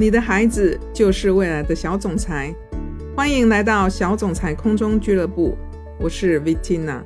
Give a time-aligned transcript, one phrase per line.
[0.00, 2.54] 你的孩子就是未来的小总裁，
[3.16, 5.58] 欢迎来到小总裁空中俱乐部。
[5.98, 7.02] 我是 Vitina。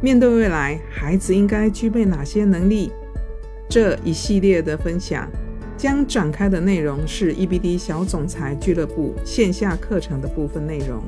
[0.00, 2.92] 面对未来，孩子应该具备哪些能力？
[3.68, 5.28] 这一系列的分享
[5.76, 11.02] 将展开的内容是 EBD 小总裁俱乐部线下课程的部分内容，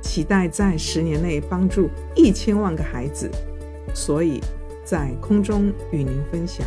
[0.00, 3.28] 期待在十年内帮助一千万个孩子，
[3.92, 4.40] 所以
[4.84, 6.64] 在空中与您分享。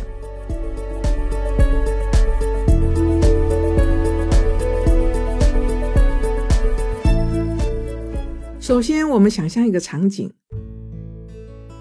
[8.72, 10.30] 首先，我们想象一个场景：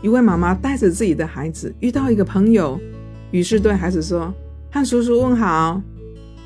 [0.01, 2.77] 一位妈妈带着自己的孩子遇到一个朋友，
[3.31, 4.33] 于是对孩子说
[4.69, 5.81] ：“和叔叔问好。”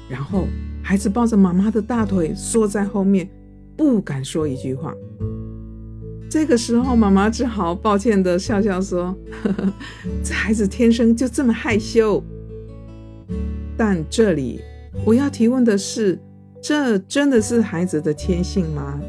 [0.07, 0.45] 然后
[0.83, 3.27] 孩子抱着妈妈的大腿缩在后面，
[3.75, 4.93] 不敢说一句话。
[6.29, 9.73] 这个时候，妈妈只好抱歉的笑笑说：“呵呵，
[10.23, 12.23] 这孩子天生就这么害羞。”
[13.75, 14.61] 但这里
[15.07, 16.19] 我要提问的是：
[16.61, 19.01] 这真的是孩子的天性吗？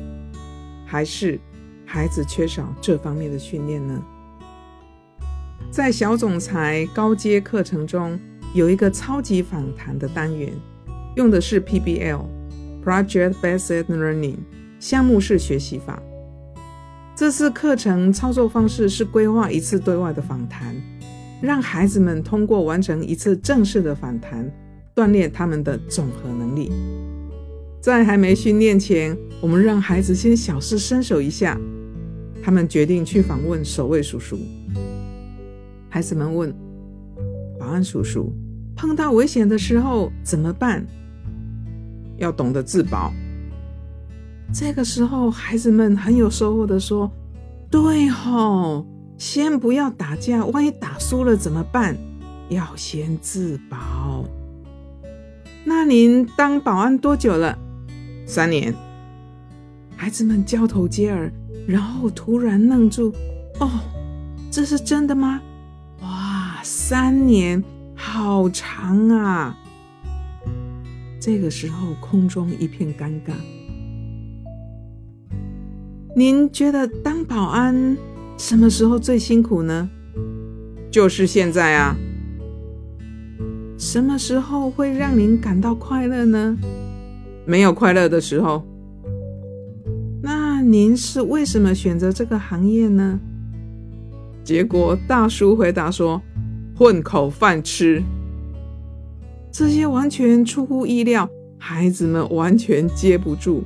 [0.86, 1.38] 还是
[1.84, 4.02] 孩子缺少这方面的训练呢？
[5.70, 8.18] 在小总裁高阶课程中，
[8.54, 10.52] 有一个超级访谈的单元，
[11.16, 14.36] 用的是 PBL（Project Based Learning）
[14.78, 16.00] 项目式学习法。
[17.14, 20.74] 这次课程操作方式是规划一次对外的访谈，
[21.42, 24.50] 让孩子们通过完成一次正式的访谈，
[24.94, 26.70] 锻炼他们的总和能力。
[27.86, 31.56] 在还没训练前，我们让孩子先小试身手一下。
[32.42, 34.36] 他们决定去访问守卫叔叔。
[35.88, 36.52] 孩子们问
[37.60, 38.32] 保安叔叔
[38.74, 40.84] ：“碰到危险的时候怎么办？”
[42.18, 43.12] 要懂得自保。
[44.52, 47.08] 这个时候，孩子们很有收获的说
[47.70, 48.84] ：“对吼，
[49.16, 51.96] 先不要打架，万一打输了怎么办？
[52.48, 54.24] 要先自保。”
[55.64, 57.56] 那您当保安多久了？
[58.26, 58.74] 三年，
[59.96, 61.32] 孩子们交头接耳，
[61.66, 63.14] 然后突然愣住。
[63.60, 63.70] 哦，
[64.50, 65.40] 这是真的吗？
[66.02, 67.62] 哇，三年，
[67.94, 69.56] 好长啊！
[71.20, 73.32] 这个时候，空中一片尴尬。
[76.16, 77.96] 您觉得当保安
[78.36, 79.88] 什么时候最辛苦呢？
[80.90, 81.96] 就是现在啊。
[83.78, 86.56] 什么时候会让您感到快乐呢？
[87.46, 88.62] 没有快乐的时候，
[90.20, 93.20] 那您是为什么选择这个行业呢？
[94.42, 96.20] 结果大叔回答说
[96.76, 98.02] ：“混口饭吃。”
[99.52, 103.62] 这些完全出乎意料，孩子们完全接不住，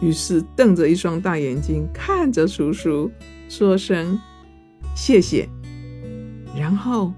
[0.00, 3.10] 于是瞪着一双大眼睛看着叔叔，
[3.48, 4.18] 说声
[4.94, 5.48] 谢谢，
[6.56, 7.12] 然后，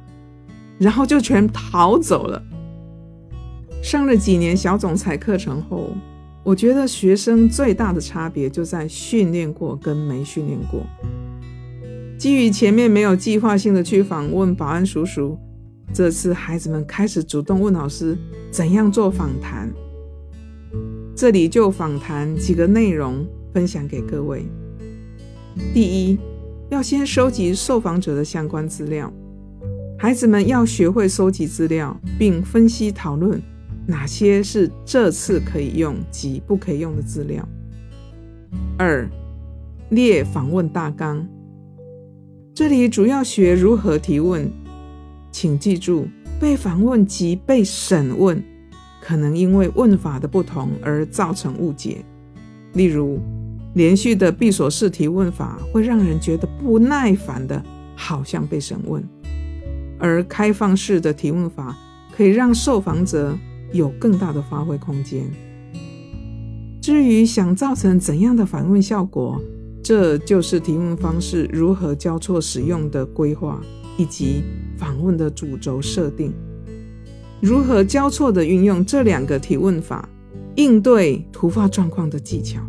[0.78, 2.43] 然后就全逃走了。
[3.86, 5.92] 上了几年小总裁课程后，
[6.42, 10.84] 我觉得学生最大的差别就在训练过跟没训练过。
[12.19, 15.38] 基于前面没有计划性的去访问保安叔叔，
[15.94, 18.19] 这次孩子们开始主动问老师
[18.50, 19.72] 怎样做访谈。
[21.14, 24.44] 这里就访谈几个内容分享给各位。
[25.72, 26.19] 第一，
[26.70, 29.12] 要先收集受访者的相关资料，
[29.96, 33.41] 孩子们要学会收集资料并分析讨论。
[33.86, 37.47] 哪些是这次可以用及不可以用的资料？
[38.76, 39.08] 二、
[39.91, 41.24] 列访问大纲。
[42.52, 44.50] 这里主要学如何提问，
[45.30, 46.08] 请记住，
[46.41, 48.42] 被访问及被审问
[49.00, 52.04] 可能因为问法的不同而造成误解。
[52.72, 53.20] 例如，
[53.75, 57.62] 连续的闭锁式提问法会让人觉得不耐烦的，
[57.94, 59.00] 好像被审问；
[59.98, 61.76] 而开放式的提问法
[62.16, 63.38] 可以让受访者。
[63.76, 65.25] 有更大的发挥空间。
[66.81, 69.41] 至于想造成怎样的反问效果，
[69.82, 73.61] 这就是提问方式如何交错使用的规划，
[73.96, 74.43] 以及
[74.76, 76.32] 访问的主轴设定。
[77.40, 80.08] 如何交错的运用这两个提问法，
[80.55, 82.61] 应对突发状况的技巧。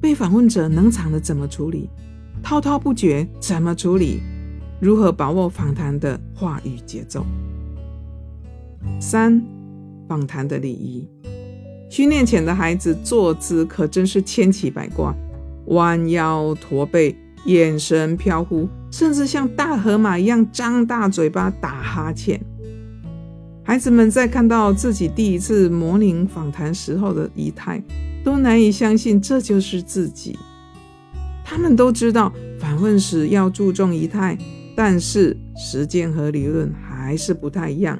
[0.00, 1.88] 被访问者能场的怎么处理？
[2.42, 4.20] 滔滔不绝怎么处理？
[4.80, 7.24] 如何把握访谈的话语节奏？
[9.00, 9.53] 三。
[10.08, 11.08] 访谈的礼仪，
[11.90, 15.14] 训练前的孩子坐姿可真是千奇百怪，
[15.66, 17.16] 弯腰驼背，
[17.46, 22.40] 眼神飘忽，甚至像大河马一样张大嘴巴打哈欠。
[23.62, 27.82] 孩子们在看到自己第一次模拟访谈时候的仪态，
[28.22, 30.38] 都难以相信这就是自己。
[31.42, 34.36] 他们都知道访问时要注重仪态，
[34.76, 37.98] 但是实践和理论还是不太一样。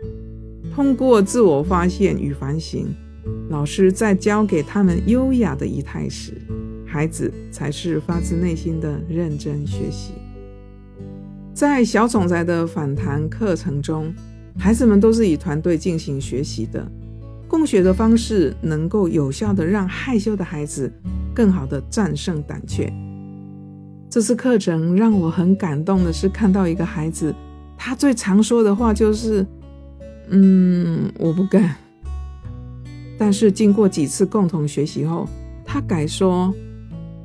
[0.75, 2.93] 通过自我发现与反省，
[3.49, 6.32] 老师在教给他们优雅的仪态时，
[6.85, 10.15] 孩子才是发自内心的认真学习。
[11.53, 14.12] 在小总裁的反弹课程中，
[14.59, 16.85] 孩子们都是以团队进行学习的。
[17.47, 20.91] 共学的方式能够有效的让害羞的孩子
[21.32, 22.93] 更好的战胜胆怯。
[24.11, 27.32] 这次课程让我很感动的是，看到一个孩子，
[27.79, 29.47] 他最常说的话就是
[30.29, 31.76] ：“嗯，我不敢。”
[33.19, 35.29] 但是经过几次共同学习后，
[35.65, 36.53] 他改说：“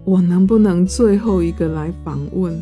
[0.06, 2.62] 我能不能最后一个来访问？”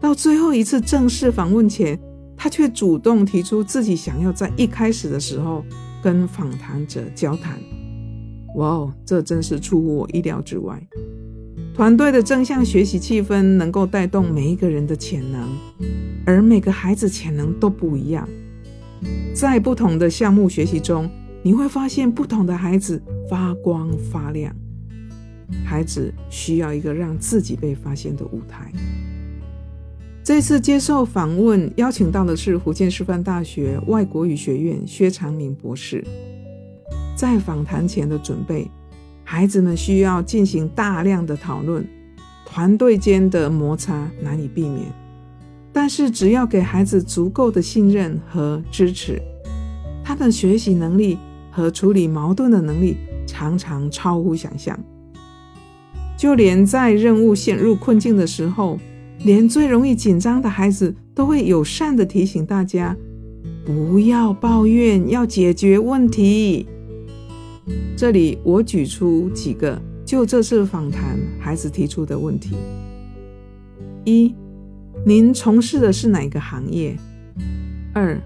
[0.00, 1.98] 到最后一次正式访问前，
[2.36, 5.64] 他却主动提出自己想要在一开始的时候。
[6.02, 7.60] 跟访谈者交谈，
[8.56, 10.82] 哇哦，这真是出乎我意料之外。
[11.74, 15.46] 团队的正向学习气氛能够带动每一个人的潜能，
[16.24, 18.26] 而每个孩子潜能都不一样。
[19.34, 21.10] 在不同的项目学习中，
[21.42, 24.54] 你会发现不同的孩子发光发亮。
[25.64, 28.70] 孩子需要一个让自己被发现的舞台。
[30.22, 36.04] 这次接受访问，邀请到的是福建师范大学外国语学院薛长明博士。
[37.16, 38.70] 在访谈前的准备，
[39.24, 41.84] 孩子们需要进行大量的讨论，
[42.44, 44.86] 团队间的摩擦难以避免。
[45.72, 49.20] 但是，只要给孩子足够的信任和支持，
[50.04, 51.16] 他的学习能力
[51.50, 52.96] 和处理矛盾的能力
[53.26, 54.78] 常常超乎想象。
[56.18, 58.78] 就连在任务陷入困境的时候，
[59.24, 62.96] 连最容易紧张的孩子都会友善的提醒大家，
[63.64, 66.66] 不要抱怨，要解决问题。
[67.96, 72.56] 这里我举出几个就这次访谈孩子提出的问题：
[74.04, 74.34] 一，
[75.06, 76.94] 您从事的是哪个行业？
[77.94, 78.20] 二，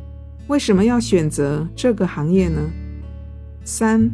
[0.49, 2.61] 为什么要选择这个行业呢？
[3.63, 4.11] 三，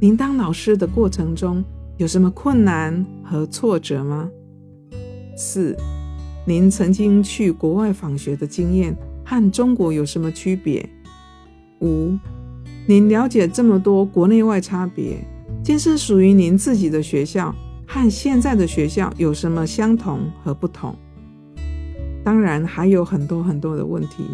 [0.00, 1.62] 您当老师的过程中
[1.98, 4.30] 有什么困难和挫折吗？
[5.36, 5.76] 四。
[6.46, 10.88] 您曾经去国外访学的经验和中国有什么区别？
[11.82, 12.16] 五，
[12.86, 15.18] 您了解这么多国内外差别，
[15.62, 17.54] 建设属于您自己的学校
[17.86, 20.96] 和现在的学校有什么相同和不同？
[22.24, 24.24] 当然还有很多很多的问题，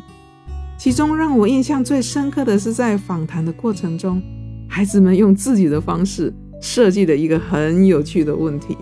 [0.79, 4.21] 其中让我印象最深刻的是在访谈的过程中，
[4.69, 8.77] 孩子们用自己的方式设计了一个很有趣的问题。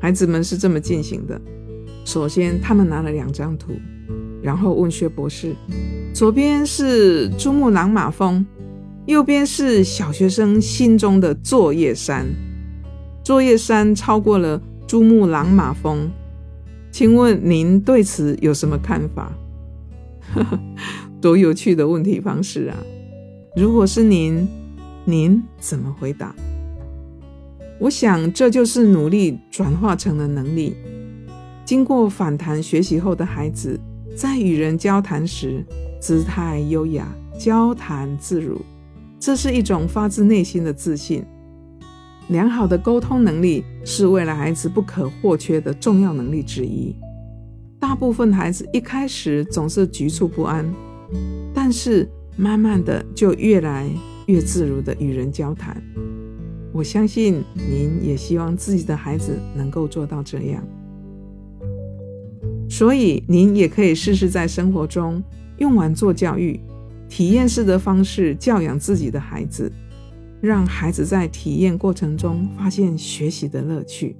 [0.00, 1.40] 孩子们是这么进行的。
[2.04, 3.72] 首先，他们拿了两张图，
[4.42, 5.54] 然后问薛博士
[6.12, 8.44] ：“左边是珠穆朗玛峰，
[9.06, 12.26] 右边是小学生心中的作业山。
[13.22, 16.10] 作业山超过了珠穆朗玛峰，
[16.92, 19.32] 请问您对此有什么看法？”
[21.20, 22.76] 多有趣的问题方式啊！
[23.56, 24.46] 如果是您，
[25.04, 26.34] 您怎么回答？
[27.80, 30.74] 我想，这就是努力转化成了能力。
[31.64, 33.78] 经过反弹学习后的孩子，
[34.14, 35.64] 在与人交谈时，
[36.00, 37.08] 姿态优雅，
[37.38, 38.60] 交谈自如，
[39.18, 41.24] 这是一种发自内心的自信。
[42.28, 46.94] 良好的沟通能力是未来孩子不可或缺的重要能力之一。
[47.78, 50.64] 大部分孩子一开始总是局促不安，
[51.52, 53.90] 但是慢慢的就越来
[54.26, 55.82] 越自如的与人交谈。
[56.72, 60.62] 我相信您也希望自己的孩子能够做到这样。
[62.70, 65.22] 所以，您也可以试试在生活中
[65.58, 66.58] 用玩做教育、
[67.08, 69.70] 体验式的方式教养自己的孩子，
[70.42, 74.16] 让孩子在体验过程中发现学习的乐趣。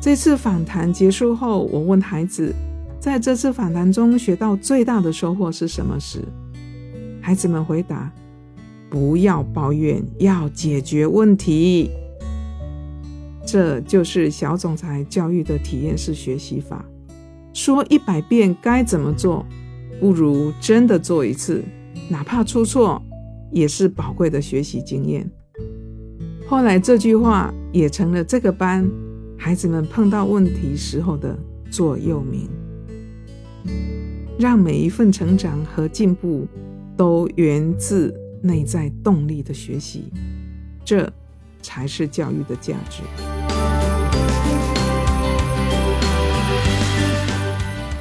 [0.00, 2.50] 这次访谈结束后，我问孩子，
[2.98, 6.20] 在这次访谈中学到最大的收获是什么时，
[7.20, 8.10] 孩子们回答
[8.88, 11.90] ：“不要抱怨，要解决问题。”
[13.44, 16.82] 这就是小总裁教育的体验式学习法。
[17.52, 19.44] 说一百遍该怎么做，
[20.00, 21.62] 不如真的做一次，
[22.08, 23.00] 哪怕出错，
[23.54, 25.30] 也是宝贵的学习经验。
[26.46, 28.90] 后来这句话也成了这个班
[29.38, 31.38] 孩子们碰到问题时候的
[31.70, 32.48] 座右铭。
[34.36, 36.46] 让每一份成长和进步
[36.96, 40.12] 都源自内在动力的学习，
[40.84, 41.10] 这
[41.62, 43.02] 才是教育的价值。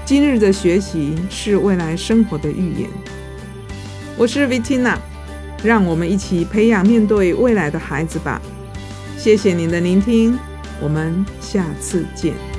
[0.04, 2.90] 今日的学习是未来生活的预言。
[4.18, 4.98] 我是 Vitina，
[5.64, 8.42] 让我们一起培养面对未来的孩子吧。
[9.18, 10.38] 谢谢您的聆听，
[10.82, 12.53] 我们下次见。